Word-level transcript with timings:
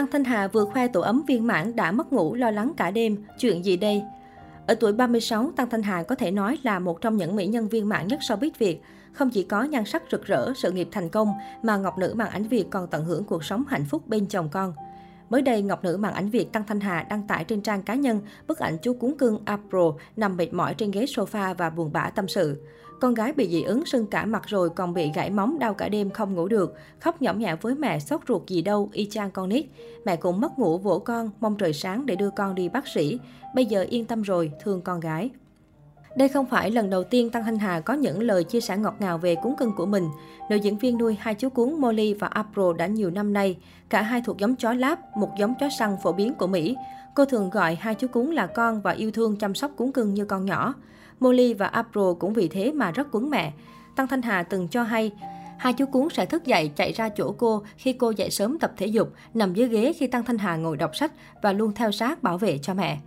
Tăng 0.00 0.10
Thanh 0.10 0.24
Hà 0.24 0.48
vừa 0.48 0.64
khoe 0.64 0.88
tổ 0.88 1.00
ấm 1.00 1.22
viên 1.26 1.46
mãn 1.46 1.76
đã 1.76 1.92
mất 1.92 2.12
ngủ 2.12 2.34
lo 2.34 2.50
lắng 2.50 2.72
cả 2.76 2.90
đêm, 2.90 3.24
chuyện 3.38 3.64
gì 3.64 3.76
đây? 3.76 4.02
Ở 4.66 4.74
tuổi 4.74 4.92
36, 4.92 5.52
Tăng 5.56 5.70
Thanh 5.70 5.82
Hà 5.82 6.02
có 6.02 6.14
thể 6.14 6.30
nói 6.30 6.58
là 6.62 6.78
một 6.78 7.00
trong 7.00 7.16
những 7.16 7.36
mỹ 7.36 7.46
nhân 7.46 7.68
viên 7.68 7.88
mãn 7.88 8.06
nhất 8.06 8.20
showbiz 8.20 8.50
Việt. 8.58 8.82
Không 9.12 9.30
chỉ 9.30 9.42
có 9.42 9.62
nhan 9.62 9.84
sắc 9.84 10.02
rực 10.10 10.26
rỡ, 10.26 10.52
sự 10.56 10.72
nghiệp 10.72 10.88
thành 10.92 11.08
công, 11.08 11.32
mà 11.62 11.76
Ngọc 11.76 11.98
Nữ 11.98 12.14
màn 12.16 12.30
ảnh 12.30 12.44
Việt 12.44 12.64
còn 12.70 12.86
tận 12.86 13.04
hưởng 13.04 13.24
cuộc 13.24 13.44
sống 13.44 13.64
hạnh 13.68 13.84
phúc 13.84 14.08
bên 14.08 14.26
chồng 14.26 14.48
con. 14.52 14.72
Mới 15.30 15.42
đây, 15.42 15.62
Ngọc 15.62 15.84
Nữ 15.84 15.96
màn 15.96 16.14
ảnh 16.14 16.30
Việt 16.30 16.52
Tăng 16.52 16.64
Thanh 16.66 16.80
Hà 16.80 17.02
đăng 17.02 17.26
tải 17.26 17.44
trên 17.44 17.62
trang 17.62 17.82
cá 17.82 17.94
nhân 17.94 18.20
bức 18.48 18.58
ảnh 18.58 18.78
chú 18.82 18.94
cuốn 18.94 19.14
cưng 19.18 19.38
April 19.44 19.82
nằm 20.16 20.36
mệt 20.36 20.52
mỏi 20.52 20.74
trên 20.74 20.90
ghế 20.90 21.04
sofa 21.04 21.54
và 21.54 21.70
buồn 21.70 21.92
bã 21.92 22.10
tâm 22.10 22.28
sự. 22.28 22.62
Con 23.00 23.14
gái 23.14 23.32
bị 23.32 23.48
dị 23.48 23.62
ứng 23.62 23.86
sưng 23.86 24.06
cả 24.06 24.24
mặt 24.24 24.42
rồi 24.46 24.70
còn 24.70 24.94
bị 24.94 25.10
gãy 25.14 25.30
móng 25.30 25.58
đau 25.58 25.74
cả 25.74 25.88
đêm 25.88 26.10
không 26.10 26.34
ngủ 26.34 26.48
được. 26.48 26.74
Khóc 27.00 27.22
nhõm 27.22 27.38
nhẹ 27.38 27.56
với 27.60 27.74
mẹ 27.74 27.98
sốt 27.98 28.20
ruột 28.28 28.48
gì 28.48 28.62
đâu, 28.62 28.88
y 28.92 29.08
chang 29.10 29.30
con 29.30 29.48
nít. 29.48 29.66
Mẹ 30.04 30.16
cũng 30.16 30.40
mất 30.40 30.58
ngủ 30.58 30.78
vỗ 30.78 30.98
con, 30.98 31.30
mong 31.40 31.56
trời 31.56 31.72
sáng 31.72 32.06
để 32.06 32.14
đưa 32.16 32.30
con 32.30 32.54
đi 32.54 32.68
bác 32.68 32.88
sĩ. 32.88 33.18
Bây 33.54 33.66
giờ 33.66 33.86
yên 33.90 34.04
tâm 34.04 34.22
rồi, 34.22 34.52
thương 34.62 34.82
con 34.82 35.00
gái. 35.00 35.30
Đây 36.16 36.28
không 36.28 36.46
phải 36.46 36.70
lần 36.70 36.90
đầu 36.90 37.04
tiên 37.04 37.30
Tăng 37.30 37.44
Thanh 37.44 37.58
Hà 37.58 37.80
có 37.80 37.94
những 37.94 38.22
lời 38.22 38.44
chia 38.44 38.60
sẻ 38.60 38.76
ngọt 38.76 38.94
ngào 38.98 39.18
về 39.18 39.34
cún 39.34 39.54
cưng 39.58 39.72
của 39.76 39.86
mình. 39.86 40.08
Nữ 40.50 40.56
diễn 40.56 40.78
viên 40.78 40.98
nuôi 40.98 41.16
hai 41.20 41.34
chú 41.34 41.48
cún 41.48 41.80
Molly 41.80 42.14
và 42.14 42.26
April 42.26 42.76
đã 42.78 42.86
nhiều 42.86 43.10
năm 43.10 43.32
nay. 43.32 43.56
Cả 43.88 44.02
hai 44.02 44.22
thuộc 44.24 44.38
giống 44.38 44.56
chó 44.56 44.72
láp, 44.72 45.16
một 45.16 45.30
giống 45.38 45.54
chó 45.60 45.68
săn 45.78 45.96
phổ 46.02 46.12
biến 46.12 46.34
của 46.34 46.46
Mỹ. 46.46 46.76
Cô 47.14 47.24
thường 47.24 47.50
gọi 47.50 47.74
hai 47.74 47.94
chú 47.94 48.06
cún 48.08 48.30
là 48.30 48.46
con 48.46 48.80
và 48.80 48.90
yêu 48.90 49.10
thương 49.10 49.36
chăm 49.36 49.54
sóc 49.54 49.70
cún 49.76 49.92
cưng 49.92 50.14
như 50.14 50.24
con 50.24 50.46
nhỏ. 50.46 50.74
Molly 51.20 51.54
và 51.54 51.66
April 51.66 52.04
cũng 52.18 52.32
vì 52.32 52.48
thế 52.48 52.72
mà 52.72 52.90
rất 52.90 53.06
quấn 53.12 53.30
mẹ. 53.30 53.52
Tăng 53.96 54.08
Thanh 54.08 54.22
Hà 54.22 54.42
từng 54.42 54.68
cho 54.68 54.82
hay, 54.82 55.12
Hai 55.60 55.72
chú 55.72 55.86
cún 55.86 56.08
sẽ 56.10 56.26
thức 56.26 56.44
dậy 56.44 56.70
chạy 56.76 56.92
ra 56.92 57.08
chỗ 57.08 57.34
cô 57.38 57.62
khi 57.76 57.92
cô 57.92 58.10
dậy 58.10 58.30
sớm 58.30 58.58
tập 58.58 58.72
thể 58.76 58.86
dục, 58.86 59.12
nằm 59.34 59.54
dưới 59.54 59.68
ghế 59.68 59.92
khi 59.92 60.06
Tăng 60.06 60.24
Thanh 60.24 60.38
Hà 60.38 60.56
ngồi 60.56 60.76
đọc 60.76 60.96
sách 60.96 61.12
và 61.42 61.52
luôn 61.52 61.72
theo 61.74 61.92
sát 61.92 62.22
bảo 62.22 62.38
vệ 62.38 62.58
cho 62.58 62.74
mẹ. 62.74 62.98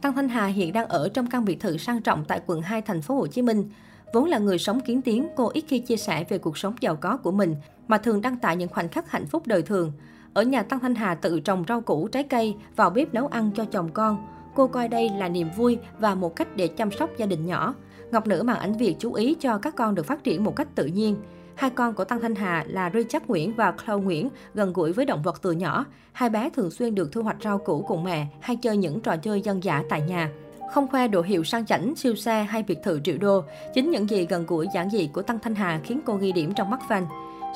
Tăng 0.00 0.12
Thanh 0.14 0.28
Hà 0.28 0.46
hiện 0.46 0.72
đang 0.72 0.88
ở 0.88 1.08
trong 1.08 1.26
căn 1.26 1.44
biệt 1.44 1.60
thự 1.60 1.76
sang 1.76 2.02
trọng 2.02 2.24
tại 2.24 2.40
quận 2.46 2.62
2 2.62 2.82
thành 2.82 3.02
phố 3.02 3.14
Hồ 3.14 3.26
Chí 3.26 3.42
Minh. 3.42 3.70
Vốn 4.12 4.24
là 4.24 4.38
người 4.38 4.58
sống 4.58 4.80
kiến 4.80 5.02
tiếng, 5.02 5.28
cô 5.36 5.50
ít 5.54 5.64
khi 5.68 5.78
chia 5.78 5.96
sẻ 5.96 6.24
về 6.28 6.38
cuộc 6.38 6.58
sống 6.58 6.74
giàu 6.80 6.96
có 6.96 7.16
của 7.16 7.30
mình, 7.30 7.56
mà 7.88 7.98
thường 7.98 8.20
đăng 8.20 8.36
tải 8.36 8.56
những 8.56 8.68
khoảnh 8.68 8.88
khắc 8.88 9.10
hạnh 9.10 9.26
phúc 9.26 9.42
đời 9.46 9.62
thường. 9.62 9.92
Ở 10.34 10.42
nhà 10.42 10.62
Tăng 10.62 10.80
Thanh 10.80 10.94
Hà 10.94 11.14
tự 11.14 11.40
trồng 11.40 11.64
rau 11.68 11.80
củ, 11.80 12.08
trái 12.08 12.22
cây, 12.22 12.56
vào 12.76 12.90
bếp 12.90 13.14
nấu 13.14 13.26
ăn 13.26 13.50
cho 13.54 13.64
chồng 13.64 13.90
con. 13.92 14.26
Cô 14.54 14.66
coi 14.66 14.88
đây 14.88 15.08
là 15.08 15.28
niềm 15.28 15.48
vui 15.56 15.78
và 15.98 16.14
một 16.14 16.36
cách 16.36 16.56
để 16.56 16.68
chăm 16.68 16.90
sóc 16.90 17.10
gia 17.16 17.26
đình 17.26 17.46
nhỏ. 17.46 17.74
Ngọc 18.10 18.26
Nữ 18.26 18.42
màn 18.42 18.58
ảnh 18.58 18.72
Việt 18.72 18.96
chú 18.98 19.12
ý 19.12 19.34
cho 19.40 19.58
các 19.58 19.76
con 19.76 19.94
được 19.94 20.06
phát 20.06 20.24
triển 20.24 20.44
một 20.44 20.56
cách 20.56 20.68
tự 20.74 20.86
nhiên. 20.86 21.16
Hai 21.58 21.70
con 21.70 21.94
của 21.94 22.04
Tăng 22.04 22.20
Thanh 22.20 22.34
Hà 22.34 22.64
là 22.68 22.90
Richard 22.94 23.26
Nguyễn 23.26 23.54
và 23.54 23.74
Chloe 23.84 23.96
Nguyễn 23.96 24.28
gần 24.54 24.72
gũi 24.72 24.92
với 24.92 25.04
động 25.04 25.22
vật 25.22 25.38
từ 25.42 25.52
nhỏ. 25.52 25.84
Hai 26.12 26.30
bé 26.30 26.50
thường 26.50 26.70
xuyên 26.70 26.94
được 26.94 27.12
thu 27.12 27.22
hoạch 27.22 27.36
rau 27.44 27.58
củ 27.58 27.84
cùng 27.88 28.04
mẹ 28.04 28.26
hay 28.40 28.56
chơi 28.56 28.76
những 28.76 29.00
trò 29.00 29.16
chơi 29.16 29.40
dân 29.40 29.64
dã 29.64 29.82
tại 29.88 30.00
nhà. 30.00 30.30
Không 30.72 30.88
khoe 30.88 31.08
đồ 31.08 31.22
hiệu 31.22 31.44
sang 31.44 31.66
chảnh, 31.66 31.96
siêu 31.96 32.14
xe 32.14 32.42
hay 32.42 32.62
biệt 32.62 32.78
thự 32.82 33.00
triệu 33.04 33.18
đô, 33.18 33.44
chính 33.74 33.90
những 33.90 34.10
gì 34.10 34.26
gần 34.26 34.46
gũi 34.46 34.66
giản 34.74 34.90
dị 34.90 35.10
của 35.12 35.22
Tăng 35.22 35.38
Thanh 35.38 35.54
Hà 35.54 35.80
khiến 35.84 36.00
cô 36.06 36.16
ghi 36.16 36.32
điểm 36.32 36.54
trong 36.54 36.70
mắt 36.70 36.80
fan. 36.88 37.06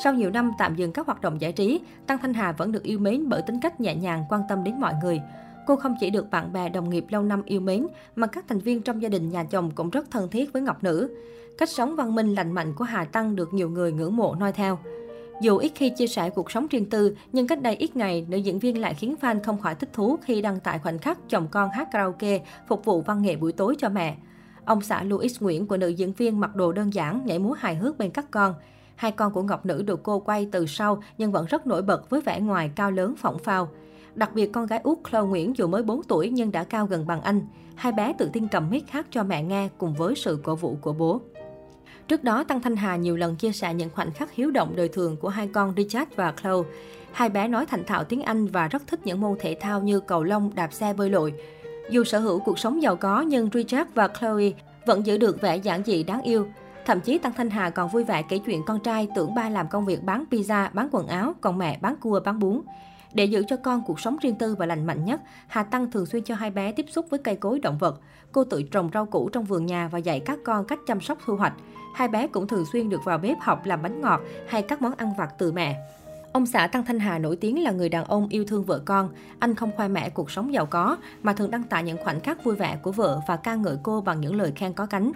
Sau 0.05 0.14
nhiều 0.14 0.30
năm 0.30 0.53
tạm 0.58 0.77
dừng 0.77 0.92
các 0.92 1.06
hoạt 1.06 1.20
động 1.20 1.41
giải 1.41 1.53
trí, 1.53 1.80
Tăng 2.06 2.19
Thanh 2.19 2.34
Hà 2.34 2.53
vẫn 2.53 2.73
được 2.73 2.83
yêu 2.83 2.98
mến 2.98 3.28
bởi 3.28 3.42
tính 3.42 3.61
cách 3.62 3.80
nhẹ 3.80 3.95
nhàng, 3.95 4.25
quan 4.28 4.42
tâm 4.48 4.64
đến 4.64 4.80
mọi 4.80 4.95
người. 5.03 5.20
Cô 5.67 5.77
không 5.77 5.95
chỉ 6.01 6.11
được 6.11 6.31
bạn 6.31 6.53
bè 6.53 6.69
đồng 6.69 6.91
nghiệp 6.91 7.05
lâu 7.09 7.23
năm 7.23 7.43
yêu 7.45 7.61
mến, 7.61 7.87
mà 8.17 8.27
các 8.27 8.45
thành 8.49 8.59
viên 8.59 8.83
trong 8.83 9.03
gia 9.03 9.09
đình 9.09 9.29
nhà 9.29 9.45
chồng 9.45 9.71
cũng 9.71 9.91
rất 9.91 10.11
thân 10.11 10.29
thiết 10.29 10.53
với 10.53 10.63
Ngọc 10.63 10.85
Nữ. 10.85 11.11
Cách 11.59 11.69
sống 11.69 11.97
văn 11.97 12.15
minh 12.15 12.35
lành 12.35 12.53
mạnh 12.53 12.75
của 12.75 12.85
Hà 12.85 13.05
Tăng 13.05 13.37
được 13.37 13.55
nhiều 13.55 13.71
người 13.71 13.93
ngưỡng 13.93 14.17
mộ 14.17 14.35
noi 14.35 14.53
theo. 14.53 14.79
Dù 15.41 15.59
ít 15.59 15.73
khi 15.75 15.91
chia 15.91 16.07
sẻ 16.07 16.31
cuộc 16.31 16.51
sống 16.51 16.67
riêng 16.71 16.91
tư, 16.91 17.17
nhưng 17.33 17.47
cách 17.47 17.63
đây 17.63 17.77
ít 17.77 17.97
ngày, 17.97 18.27
nữ 18.29 18.37
diễn 18.37 18.59
viên 18.59 18.81
lại 18.81 18.95
khiến 18.95 19.15
fan 19.21 19.43
không 19.43 19.61
khỏi 19.61 19.75
thích 19.75 19.89
thú 19.93 20.17
khi 20.23 20.43
đăng 20.43 20.61
tải 20.61 20.79
khoảnh 20.79 20.99
khắc 20.99 21.19
chồng 21.29 21.49
con 21.51 21.71
hát 21.71 21.89
karaoke 21.93 22.41
phục 22.69 22.85
vụ 22.85 23.01
văn 23.01 23.23
nghệ 23.23 23.37
buổi 23.37 23.53
tối 23.53 23.75
cho 23.79 23.89
mẹ. 23.89 24.17
Ông 24.65 24.81
xã 24.81 25.03
Louis 25.03 25.43
Nguyễn 25.43 25.67
của 25.67 25.77
nữ 25.77 25.89
diễn 25.89 26.13
viên 26.13 26.41
mặc 26.41 26.57
đồ 26.57 26.73
đơn 26.73 26.95
giản, 26.95 27.27
nhảy 27.27 27.39
múa 27.39 27.53
hài 27.53 27.75
hước 27.75 27.98
bên 27.98 28.11
các 28.11 28.31
con. 28.31 28.55
Hai 28.97 29.13
con 29.13 29.33
của 29.33 29.42
Ngọc 29.42 29.67
Nữ 29.67 29.83
được 29.83 30.03
cô 30.03 30.20
quay 30.20 30.48
từ 30.53 30.67
sau 30.67 31.03
nhưng 31.19 31.33
vẫn 31.33 31.47
rất 31.47 31.67
nổi 31.67 31.83
bật 31.83 32.11
với 32.11 32.20
vẻ 32.20 32.41
ngoài 32.41 32.70
cao 32.75 32.91
lớn 32.91 33.15
phỏng 33.17 33.39
phao. 33.39 33.69
Đặc 34.14 34.34
biệt 34.34 34.52
con 34.52 34.67
gái 34.67 34.80
út 34.83 34.98
Chloe 35.11 35.23
Nguyễn 35.23 35.56
dù 35.56 35.67
mới 35.67 35.83
4 35.83 36.02
tuổi 36.02 36.30
nhưng 36.30 36.52
đã 36.52 36.64
cao 36.64 36.86
gần 36.86 37.06
bằng 37.06 37.20
anh. 37.20 37.46
Hai 37.74 37.92
bé 37.92 38.12
tự 38.18 38.30
tin 38.33 38.48
cầm 38.48 38.70
mic 38.70 38.90
hát 38.90 39.06
cho 39.11 39.23
mẹ 39.23 39.42
nghe 39.42 39.68
cùng 39.78 39.95
với 39.95 40.14
sự 40.14 40.39
cổ 40.42 40.55
vũ 40.55 40.77
của 40.80 40.92
bố. 40.92 41.20
Trước 42.08 42.24
đó, 42.24 42.45
Tăng 42.45 42.61
Thanh 42.61 42.77
Hà 42.77 42.96
nhiều 42.96 43.17
lần 43.17 43.36
chia 43.36 43.52
sẻ 43.52 43.74
những 43.74 43.90
khoảnh 43.95 44.12
khắc 44.12 44.33
hiếu 44.33 44.50
động 44.50 44.73
đời 44.77 44.89
thường 44.89 45.17
của 45.17 45.28
hai 45.28 45.48
con 45.48 45.74
Richard 45.77 46.11
và 46.17 46.34
Chloe. 46.42 46.68
Hai 47.12 47.28
bé 47.28 47.48
nói 47.48 47.67
thành 47.67 47.84
thạo 47.84 48.05
tiếng 48.05 48.23
Anh 48.23 48.46
và 48.46 48.68
rất 48.68 48.83
thích 48.86 49.00
những 49.05 49.20
môn 49.20 49.36
thể 49.40 49.56
thao 49.61 49.83
như 49.83 50.00
cầu 50.00 50.24
lông, 50.24 50.50
đạp 50.55 50.73
xe, 50.73 50.92
bơi 50.92 51.11
lội. 51.11 51.34
Dù 51.90 52.05
sở 52.05 52.18
hữu 52.18 52.39
cuộc 52.39 52.58
sống 52.58 52.83
giàu 52.83 52.96
có 52.96 53.20
nhưng 53.20 53.48
Richard 53.52 53.90
và 53.94 54.08
Chloe 54.08 54.50
vẫn 54.86 55.06
giữ 55.06 55.18
được 55.18 55.40
vẻ 55.40 55.56
giản 55.56 55.83
dị 55.84 56.02
đáng 56.02 56.23
yêu. 56.23 56.46
Thậm 56.86 57.00
chí 57.00 57.18
Tăng 57.18 57.33
Thanh 57.33 57.50
Hà 57.50 57.70
còn 57.70 57.89
vui 57.89 58.05
vẻ 58.05 58.23
kể 58.23 58.39
chuyện 58.39 58.62
con 58.67 58.80
trai 58.80 59.08
tưởng 59.14 59.34
ba 59.34 59.48
làm 59.48 59.68
công 59.68 59.86
việc 59.86 60.02
bán 60.02 60.24
pizza, 60.30 60.68
bán 60.73 60.89
quần 60.92 61.06
áo, 61.06 61.34
còn 61.40 61.58
mẹ 61.58 61.79
bán 61.83 61.96
cua, 61.96 62.20
bán 62.24 62.39
bún. 62.39 62.61
Để 63.14 63.24
giữ 63.24 63.45
cho 63.48 63.56
con 63.56 63.83
cuộc 63.86 64.00
sống 64.00 64.17
riêng 64.23 64.34
tư 64.34 64.55
và 64.55 64.67
lành 64.67 64.86
mạnh 64.86 65.05
nhất, 65.05 65.20
Hà 65.46 65.62
Tăng 65.62 65.90
thường 65.90 66.06
xuyên 66.06 66.24
cho 66.24 66.34
hai 66.34 66.50
bé 66.50 66.73
tiếp 66.73 66.86
xúc 66.90 67.06
với 67.11 67.18
cây 67.18 67.36
cối 67.36 67.58
động 67.58 67.78
vật. 67.78 68.00
Cô 68.33 68.45
tự 68.45 68.62
trồng 68.62 68.90
rau 68.95 69.06
củ 69.06 69.28
trong 69.28 69.45
vườn 69.45 69.67
nhà 69.67 69.89
và 69.89 69.98
dạy 69.98 70.20
các 70.20 70.39
con 70.45 70.64
cách 70.64 70.78
chăm 70.86 71.00
sóc 71.00 71.18
thu 71.27 71.36
hoạch. 71.36 71.52
Hai 71.95 72.08
bé 72.08 72.27
cũng 72.27 72.46
thường 72.46 72.64
xuyên 72.73 72.89
được 72.89 73.00
vào 73.05 73.18
bếp 73.18 73.40
học 73.40 73.67
làm 73.67 73.83
bánh 73.83 74.00
ngọt 74.00 74.20
hay 74.48 74.62
các 74.62 74.83
món 74.83 74.92
ăn 74.96 75.12
vặt 75.18 75.34
từ 75.39 75.52
mẹ. 75.52 75.77
Ông 76.33 76.46
xã 76.46 76.67
Tăng 76.67 76.84
Thanh 76.84 76.98
Hà 76.98 77.18
nổi 77.18 77.36
tiếng 77.36 77.62
là 77.62 77.70
người 77.70 77.89
đàn 77.89 78.05
ông 78.05 78.28
yêu 78.28 78.45
thương 78.45 78.64
vợ 78.64 78.83
con. 78.84 79.08
Anh 79.39 79.55
không 79.55 79.70
khoe 79.77 79.89
mẽ 79.89 80.08
cuộc 80.11 80.30
sống 80.30 80.55
giàu 80.55 80.67
có, 80.67 80.96
mà 81.23 81.33
thường 81.33 81.50
đăng 81.50 81.62
tải 81.62 81.83
những 81.83 81.98
khoảnh 82.05 82.20
khắc 82.20 82.44
vui 82.44 82.56
vẻ 82.56 82.79
của 82.83 82.92
vợ 82.92 83.20
và 83.29 83.36
ca 83.36 83.55
ngợi 83.55 83.77
cô 83.83 84.00
bằng 84.00 84.20
những 84.20 84.36
lời 84.36 84.52
khen 84.56 84.73
có 84.73 84.86
cánh. 84.86 85.12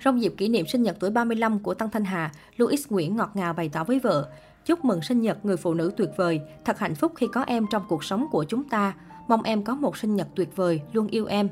Trong 0.00 0.22
dịp 0.22 0.34
kỷ 0.36 0.48
niệm 0.48 0.66
sinh 0.66 0.82
nhật 0.82 0.96
tuổi 1.00 1.10
35 1.10 1.58
của 1.58 1.74
Tăng 1.74 1.90
Thanh 1.90 2.04
Hà, 2.04 2.30
Louis 2.56 2.86
Nguyễn 2.90 3.16
ngọt 3.16 3.30
ngào 3.34 3.52
bày 3.52 3.68
tỏ 3.68 3.84
với 3.84 3.98
vợ, 3.98 4.28
Chúc 4.66 4.84
mừng 4.84 5.02
sinh 5.02 5.20
nhật 5.20 5.44
người 5.44 5.56
phụ 5.56 5.74
nữ 5.74 5.92
tuyệt 5.96 6.10
vời, 6.16 6.40
thật 6.64 6.78
hạnh 6.78 6.94
phúc 6.94 7.12
khi 7.16 7.26
có 7.32 7.42
em 7.42 7.66
trong 7.70 7.82
cuộc 7.88 8.04
sống 8.04 8.26
của 8.30 8.44
chúng 8.44 8.64
ta. 8.64 8.94
Mong 9.28 9.42
em 9.42 9.64
có 9.64 9.74
một 9.74 9.96
sinh 9.96 10.16
nhật 10.16 10.28
tuyệt 10.34 10.56
vời, 10.56 10.80
luôn 10.92 11.06
yêu 11.06 11.26
em. 11.26 11.48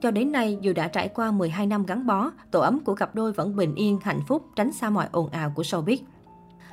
Cho 0.00 0.10
đến 0.10 0.32
nay, 0.32 0.58
dù 0.60 0.72
đã 0.72 0.88
trải 0.88 1.08
qua 1.08 1.30
12 1.30 1.66
năm 1.66 1.86
gắn 1.86 2.06
bó, 2.06 2.30
tổ 2.50 2.60
ấm 2.60 2.80
của 2.80 2.94
cặp 2.94 3.14
đôi 3.14 3.32
vẫn 3.32 3.56
bình 3.56 3.74
yên, 3.74 3.98
hạnh 4.02 4.20
phúc, 4.28 4.42
tránh 4.56 4.72
xa 4.72 4.90
mọi 4.90 5.08
ồn 5.12 5.28
ào 5.30 5.52
của 5.54 5.62
showbiz. 5.62 5.96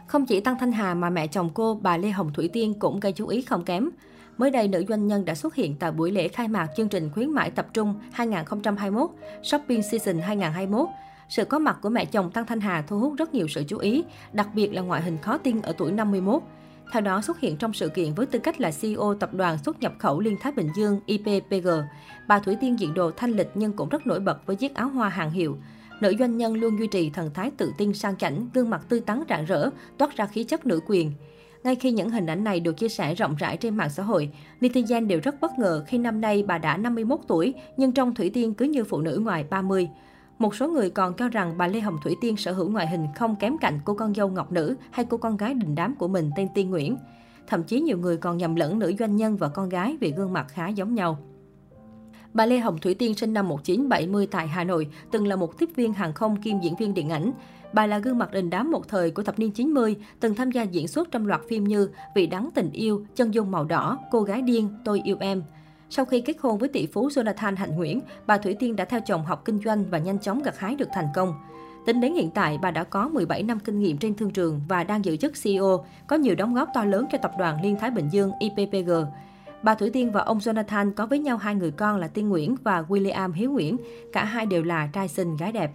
Không 0.08 0.26
chỉ 0.26 0.40
Tăng 0.40 0.58
Thanh 0.60 0.72
Hà 0.72 0.94
mà 0.94 1.10
mẹ 1.10 1.28
chồng 1.28 1.50
cô, 1.54 1.80
bà 1.82 1.98
Lê 1.98 2.10
Hồng 2.10 2.34
Thủy 2.34 2.50
Tiên 2.54 2.74
cũng 2.80 3.00
gây 3.00 3.12
chú 3.12 3.28
ý 3.28 3.42
không 3.42 3.64
kém. 3.64 3.90
Mới 4.38 4.52
đây, 4.52 4.68
nữ 4.68 4.84
doanh 4.90 5.08
nhân 5.08 5.26
đã 5.26 5.36
xuất 5.36 5.56
hiện 5.56 5.76
tại 5.80 5.92
buổi 5.92 6.12
lễ 6.12 6.28
khai 6.28 6.48
mạc 6.48 6.68
chương 6.78 6.90
trình 6.90 7.10
khuyến 7.14 7.30
mãi 7.30 7.52
tập 7.52 7.68
trung 7.74 8.00
2021, 8.12 9.10
Shopping 9.44 9.84
Season 9.84 10.22
2021. 10.22 10.88
Sự 11.36 11.46
có 11.46 11.60
mặt 11.60 11.78
của 11.82 11.90
mẹ 11.90 12.06
chồng 12.06 12.32
Tăng 12.32 12.46
Thanh 12.46 12.60
Hà 12.60 12.82
thu 12.82 13.00
hút 13.00 13.14
rất 13.18 13.34
nhiều 13.34 13.48
sự 13.48 13.64
chú 13.68 13.78
ý, 13.78 14.04
đặc 14.34 14.48
biệt 14.56 14.74
là 14.74 14.82
ngoại 14.82 15.02
hình 15.02 15.18
khó 15.18 15.38
tin 15.38 15.62
ở 15.62 15.74
tuổi 15.78 15.92
51. 15.92 16.42
Theo 16.92 17.02
đó 17.02 17.22
xuất 17.22 17.40
hiện 17.40 17.58
trong 17.58 17.74
sự 17.74 17.90
kiện 17.90 18.14
với 18.14 18.26
tư 18.26 18.40
cách 18.40 18.62
là 18.62 18.72
CEO 18.82 19.16
tập 19.20 19.34
đoàn 19.34 19.58
xuất 19.58 19.80
nhập 19.80 19.94
khẩu 20.00 20.20
Liên 20.20 20.38
Thái 20.42 20.52
Bình 20.52 20.70
Dương 20.76 21.00
IPPG. 21.06 21.68
Bà 22.28 22.40
Thủy 22.40 22.56
Tiên 22.62 22.80
diện 22.80 22.94
đồ 22.94 23.12
thanh 23.12 23.32
lịch 23.32 23.50
nhưng 23.56 23.74
cũng 23.74 23.90
rất 23.90 24.08
nổi 24.08 24.20
bật 24.20 24.46
với 24.46 24.56
chiếc 24.56 24.76
áo 24.76 24.88
hoa 24.88 25.10
hàng 25.10 25.32
hiệu. 25.32 25.58
Nữ 26.02 26.14
doanh 26.20 26.38
nhân 26.38 26.54
luôn 26.54 26.80
duy 26.80 26.88
trì 26.88 27.10
thần 27.10 27.32
thái 27.34 27.52
tự 27.58 27.74
tin 27.78 27.94
sang 27.94 28.18
chảnh, 28.18 28.48
gương 28.54 28.70
mặt 28.70 28.82
tươi 28.90 29.02
tắn 29.02 29.24
rạng 29.30 29.46
rỡ, 29.46 29.70
toát 29.98 30.16
ra 30.16 30.26
khí 30.26 30.44
chất 30.44 30.66
nữ 30.66 30.80
quyền. 30.88 31.12
Ngay 31.64 31.76
khi 31.76 31.92
những 31.92 32.10
hình 32.10 32.26
ảnh 32.26 32.44
này 32.44 32.60
được 32.60 32.78
chia 32.78 32.90
sẻ 32.90 33.16
rộng 33.16 33.36
rãi 33.36 33.58
trên 33.58 33.78
mạng 33.78 33.90
xã 33.90 34.04
hội, 34.04 34.30
netizen 34.62 35.08
đều 35.08 35.20
rất 35.24 35.42
bất 35.42 35.52
ngờ 35.60 35.84
khi 35.88 35.98
năm 35.98 36.22
nay 36.22 36.44
bà 36.48 36.58
đã 36.58 36.78
51 36.78 37.20
tuổi 37.28 37.54
nhưng 37.78 37.92
trong 37.92 38.16
Thủy 38.16 38.32
Tiên 38.34 38.54
cứ 38.54 38.66
như 38.66 38.84
phụ 38.84 39.02
nữ 39.02 39.18
ngoài 39.18 39.46
30. 39.50 39.90
Một 40.40 40.56
số 40.56 40.68
người 40.68 40.90
còn 40.90 41.14
cho 41.14 41.30
rằng 41.30 41.58
bà 41.58 41.68
Lê 41.68 41.80
Hồng 41.80 41.98
Thủy 42.04 42.16
Tiên 42.22 42.38
sở 42.38 42.52
hữu 42.52 42.70
ngoại 42.70 42.88
hình 42.88 43.08
không 43.16 43.36
kém 43.36 43.58
cạnh 43.58 43.80
cô 43.86 43.94
con 43.94 44.14
dâu 44.14 44.30
Ngọc 44.30 44.52
Nữ 44.52 44.76
hay 44.92 45.06
cô 45.10 45.18
con 45.18 45.38
gái 45.38 45.54
đình 45.54 45.76
đám 45.76 45.96
của 45.96 46.08
mình 46.08 46.32
tên 46.36 46.48
Tiên 46.54 46.70
Nguyễn. 46.70 46.98
Thậm 47.48 47.64
chí 47.64 47.82
nhiều 47.82 47.98
người 47.98 48.18
còn 48.18 48.38
nhầm 48.38 48.56
lẫn 48.56 48.80
nữ 48.80 48.94
doanh 49.00 49.16
nhân 49.16 49.38
và 49.38 49.50
con 49.50 49.70
gái 49.70 49.98
vì 50.00 50.12
gương 50.12 50.34
mặt 50.34 50.46
khá 50.50 50.68
giống 50.68 50.96
nhau. 50.96 51.18
Bà 52.34 52.46
Lê 52.46 52.58
Hồng 52.58 52.78
Thủy 52.78 52.94
Tiên 52.94 53.14
sinh 53.14 53.34
năm 53.34 53.48
1970 53.48 54.28
tại 54.28 54.48
Hà 54.48 54.64
Nội, 54.64 54.88
từng 55.12 55.28
là 55.28 55.36
một 55.36 55.60
tiếp 55.60 55.70
viên 55.76 55.94
hàng 55.94 56.14
không 56.14 56.42
kiêm 56.42 56.60
diễn 56.60 56.76
viên 56.76 56.94
điện 56.94 57.10
ảnh. 57.10 57.32
Bà 57.74 57.88
là 57.88 58.00
gương 58.00 58.18
mặt 58.18 58.32
đình 58.32 58.50
đám 58.50 58.72
một 58.72 58.88
thời 58.88 59.12
của 59.12 59.24
thập 59.24 59.40
niên 59.40 59.52
90, 59.52 59.96
từng 60.20 60.36
tham 60.36 60.52
gia 60.52 60.64
diễn 60.64 60.88
xuất 60.88 61.12
trong 61.12 61.28
loạt 61.28 61.42
phim 61.50 61.64
như 61.64 61.90
Vị 62.16 62.28
đắng 62.28 62.50
tình 62.56 62.72
yêu, 62.72 63.06
Chân 63.16 63.34
dung 63.34 63.52
màu 63.52 63.64
đỏ, 63.64 63.98
Cô 64.12 64.22
gái 64.22 64.42
điên, 64.42 64.70
Tôi 64.86 65.02
yêu 65.04 65.18
em. 65.20 65.44
Sau 65.90 66.06
khi 66.06 66.22
kết 66.22 66.36
hôn 66.40 66.58
với 66.58 66.70
tỷ 66.70 66.88
phú 66.88 67.08
Jonathan 67.08 67.56
Hạnh 67.56 67.76
Nguyễn, 67.76 68.02
bà 68.28 68.38
Thủy 68.38 68.56
Tiên 68.60 68.76
đã 68.76 68.86
theo 68.86 69.00
chồng 69.06 69.26
học 69.26 69.42
kinh 69.46 69.60
doanh 69.66 69.86
và 69.90 69.98
nhanh 69.98 70.20
chóng 70.20 70.44
gặt 70.44 70.58
hái 70.58 70.76
được 70.76 70.90
thành 70.94 71.08
công. 71.16 71.34
Tính 71.86 72.02
đến 72.02 72.14
hiện 72.14 72.30
tại, 72.32 72.58
bà 72.62 72.72
đã 72.72 72.84
có 72.84 73.08
17 73.08 73.44
năm 73.44 73.60
kinh 73.60 73.80
nghiệm 73.80 73.98
trên 73.98 74.16
thương 74.16 74.32
trường 74.32 74.62
và 74.68 74.84
đang 74.84 75.06
giữ 75.06 75.18
chức 75.18 75.34
CEO, 75.44 75.86
có 76.08 76.16
nhiều 76.16 76.36
đóng 76.36 76.54
góp 76.54 76.70
to 76.74 76.86
lớn 76.86 77.06
cho 77.12 77.18
tập 77.18 77.32
đoàn 77.40 77.62
Liên 77.64 77.76
Thái 77.80 77.92
Bình 77.92 78.10
Dương 78.10 78.32
IPPG. 78.40 78.92
Bà 79.64 79.76
Thủy 79.76 79.90
Tiên 79.94 80.12
và 80.12 80.22
ông 80.22 80.38
Jonathan 80.38 80.94
có 80.94 81.06
với 81.06 81.20
nhau 81.20 81.38
hai 81.38 81.56
người 81.56 81.72
con 81.72 81.98
là 81.98 82.08
Tiên 82.08 82.30
Nguyễn 82.30 82.56
và 82.64 82.82
William 82.82 83.32
Hiếu 83.32 83.52
Nguyễn. 83.52 83.78
Cả 84.14 84.24
hai 84.24 84.46
đều 84.46 84.64
là 84.64 84.90
trai 84.94 85.08
xinh 85.08 85.38
gái 85.38 85.52
đẹp. 85.52 85.72